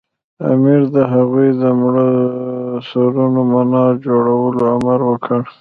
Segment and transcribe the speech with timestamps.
[0.51, 2.09] امیر د هغوی د مړو
[2.67, 5.41] د سرونو منار جوړولو امر وکړ.